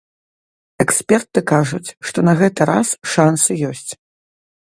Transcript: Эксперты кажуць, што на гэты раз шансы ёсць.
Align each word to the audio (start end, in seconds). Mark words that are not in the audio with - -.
Эксперты 0.83 1.39
кажуць, 1.51 1.91
што 2.11 2.25
на 2.29 2.33
гэты 2.41 2.61
раз 2.71 2.87
шансы 3.17 3.51
ёсць. 3.73 3.87